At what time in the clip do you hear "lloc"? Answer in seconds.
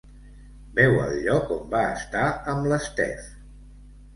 1.27-1.53